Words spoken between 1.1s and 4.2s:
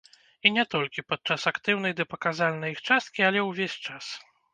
падчас актыўнай ды паказальнай іх часткі, але ўвесь час.